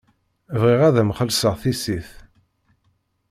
[0.61, 2.09] Bɣiɣ ad m-xellṣeɣ tissit.